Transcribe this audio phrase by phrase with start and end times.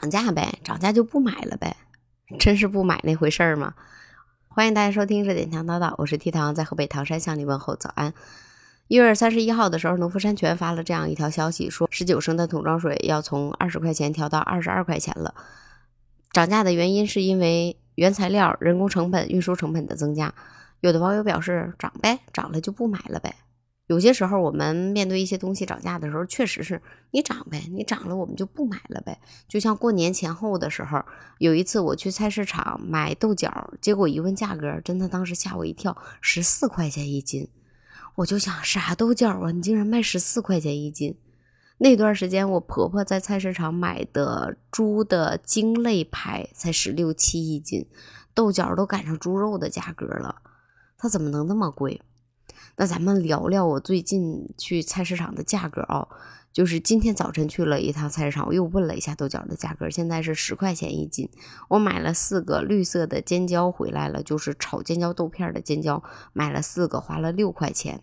[0.00, 1.76] 涨价呗，涨价就不买了呗，
[2.40, 3.74] 真是不买那回事儿吗？
[4.48, 8.12] 欢迎大家收听热点强叨叨，我是 T 糖，在河北唐山向你问候早安。
[8.88, 15.32] 一月三十一号的时候，农夫山泉发了这样一条消息，说十九升的桶装水要从二十块钱调到二十二块钱了。
[16.32, 20.34] 涨价的原因是因为原材料、人工成本、运输成本的增加。
[20.80, 23.36] 有的网友表示涨呗，涨了就不买了呗。
[23.86, 26.80] 有些时候，我们面对一些东西涨价的时候，确实是
[27.10, 29.20] 你涨呗，你涨了我们就不买了呗。
[29.46, 31.04] 就像过年前后的时候，
[31.38, 37.48] 有一次我去菜市场买豆角，结果一问价格，真的当时吓我一跳，十四块钱一斤。
[38.16, 41.18] 我就想啥豆角啊，你竟然卖十四块钱一斤？
[41.76, 47.86] 那段时间我婆婆在菜市场买的猪的精肋排才十六七一斤，
[48.32, 50.36] 豆角都赶上猪肉的价格了，
[50.96, 52.00] 它怎么能那么贵？
[52.76, 56.08] 那咱们聊聊我最近去菜市场的价格啊，
[56.52, 61.28] 就是今天早晨去了一趟菜市场，我又问了一下豆角的价格，现在是十块钱一斤。
[61.68, 66.02] 我买了四个绿色的尖椒回来了，就是炒尖椒豆片的尖椒，
[66.32, 68.02] 买了四个，花了六块钱。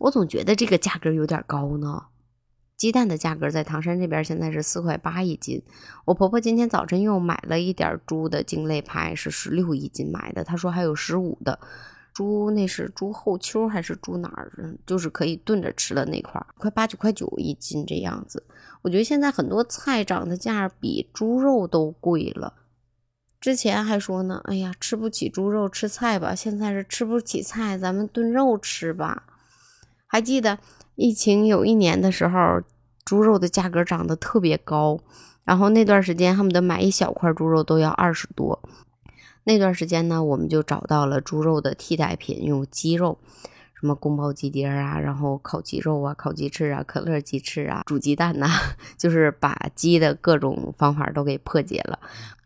[0.00, 2.06] 我总觉得这个价格有点高呢。
[2.76, 5.62] 鸡蛋的价格在唐山这边现在是四块八一斤。
[6.06, 11.60] 我婆婆今天早晨又买了一点猪的精肋排，是十六一斤买的，她说还有十五的。
[12.14, 14.78] 猪那是猪后丘还是猪哪儿？
[14.86, 18.42] 就是可以炖着吃的那块，快八九块九一斤这样子。
[18.82, 22.54] 我觉得现在很多菜涨的价比猪肉都贵了。
[23.40, 29.24] 之前还说呢，哎呀，吃不起猪肉吃菜吧，现在是吃不起菜，咱们炖肉吃吧。
[30.06, 30.60] 还记得
[30.94, 32.62] 疫情有一年的时候，
[33.04, 35.00] 猪肉的价格涨得特别高，
[35.42, 38.62] 然后那段时间恨不得买一小块猪肉都要二十多。
[39.44, 43.18] 那段时间呢，我们就找到了猪肉的替代品，用鸡肉，
[43.78, 48.48] 什么宫保鸡丁啊，然后烤鸡肉啊，烤鸡翅啊，可乐鸡翅啊，煮鸡蛋呐，
[48.96, 51.98] 就是把鸡的各种方法都给破解了。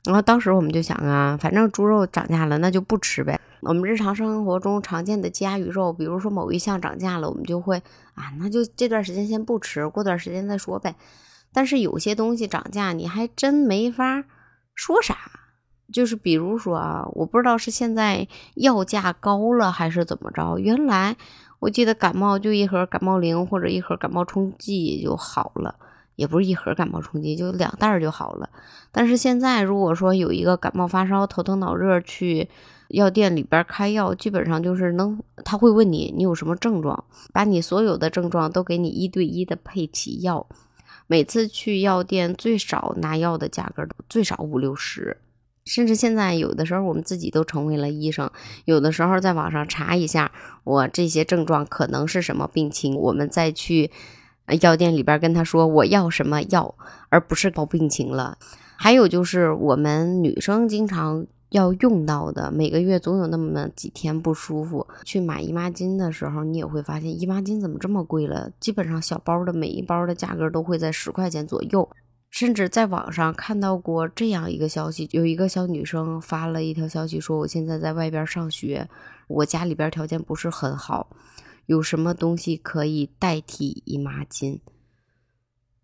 [0.05, 3.39] 然后当时我们就想啊，反正猪肉涨价了，那就不吃呗。
[3.61, 7.77] 我们日常生活中常见的鸡鸭鱼肉，比如说某一项涨价了，我们就会
[8.15, 10.97] 啊，那就这段时间先不吃，过段时间再说呗。
[11.53, 14.25] 但是有些东西涨价，你还真没法
[14.75, 15.17] 说啥。
[15.93, 20.59] 就是比如说啊，我不知道是现在药价高了还是怎么着。
[20.59, 21.17] 原来
[21.61, 25.75] 我记得感冒就一盒感冒灵或者一盒感冒冲剂就好了，
[26.17, 28.51] 也不是一盒感冒冲剂，就两袋就好了。
[28.93, 32.49] 但是现在如果说有一个感冒发烧、头疼脑热去
[32.89, 40.47] 药店里边开药，基本上就是能他会问你你有什么症状，把你所有的症状都给你一对一的配齐药。
[41.07, 45.17] 每次去药店最少拿药的价格最少五六十。
[45.69, 48.31] 甚至现在有的时候，我们自己都成为了医生。
[48.65, 50.33] 有的时候在网上查一下，
[50.65, 53.91] 我这些症状可能是什么病情，我们再去
[54.61, 56.75] 药店里边跟他说我要什么药，
[57.11, 58.39] 而不是报病情了。
[58.77, 68.51] 还有就是我们女生经常要用到的，每个月总有那么几天不舒服，去买姨妈巾的时候，你也会发现姨妈巾怎么这么贵了？
[68.61, 71.89] 基本上小包的每一包的价格都会在十块钱左右。
[72.31, 78.89] 甚至在网上看到过这样一个消息，有一个小女生发了一条消息说：“我现在在外边上学，
[79.29, 81.17] 我家里边条件不是很好，
[81.67, 84.61] 有什么东西可以代替姨妈巾？”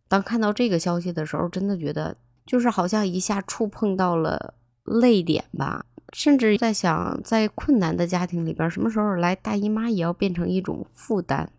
[0.06, 2.16] 当看到这个消息的时候，真的觉得
[2.46, 5.86] 就是好像一下触碰到了泪点吧。
[6.12, 11.50] 甚至在想，在困难的家庭里边，什么时候来大姨妈也要变成一种负担。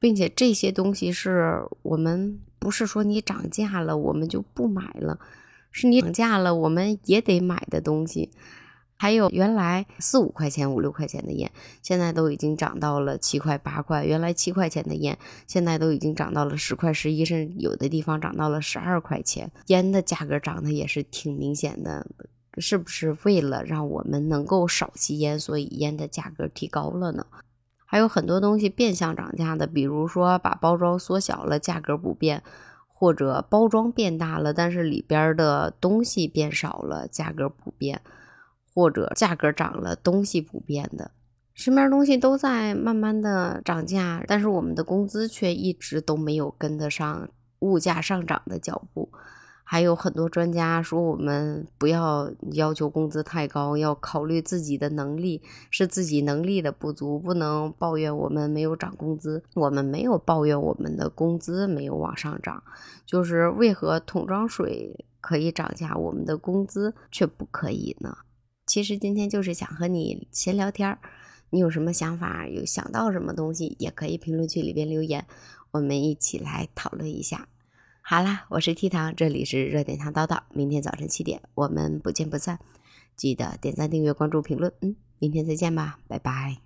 [0.00, 5.20] 并且这些东西是我们不是说你涨价了我们就不买了，
[5.70, 8.30] 是你涨价了我们也得买的东西。
[8.96, 11.50] 还有原来四五块钱、五六块钱的烟，
[11.82, 14.04] 现在都已经涨到了七块八块。
[14.04, 19.52] 原来七块钱的烟，现在都已经涨到了十块、十一，甚至有的地方涨到了十二块钱。
[19.66, 22.06] 烟的价格涨得也是挺明显的，
[22.56, 27.26] 是不是为了让我们能够少吸烟，所以烟的价格提高了呢？
[27.94, 32.40] 还有很多东西变相涨价的，比如说把包装缩小了，价格不变；
[32.88, 38.00] 或者包装变大了，但是里边的东西变少了，价格不变；
[38.74, 41.12] 或者价格涨了，东西不变的，
[41.54, 47.28] 身边东西都在慢慢的涨价，但是我们的工资却一直都没有跟得上
[47.60, 49.08] 物价上涨的脚步。
[49.74, 59.42] 还有很多专家说，我们不要要求工资太高，要考虑自己的能力，是自己能力的不足，不能抱怨我们没有涨工资。
[59.54, 62.62] 我们没有抱怨我们的工资没有往上涨，
[63.04, 68.18] 就是为何桶装水可以涨价，我们的工资却不可以呢？
[68.68, 71.00] 其实今天就是想和你闲聊天儿，
[71.50, 75.26] 你有什么想法，有想到什么东西，也可以评论区里边留言，
[75.72, 77.48] 我们一起来讨论一下。
[78.06, 80.42] 好啦，我是 T 糖，这里是热点糖叨叨。
[80.52, 82.58] 明天早晨七点，我们不见不散。
[83.16, 84.70] 记得点赞、订阅、关注、评论。
[84.82, 86.63] 嗯，明天再见吧，拜拜。